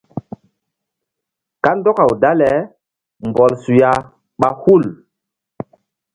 Kandɔkaw 1.63 2.11
dale 2.21 2.51
mbɔl 3.27 3.51
suya 3.63 3.91
ɓa 4.39 4.49
hul. 4.61 4.83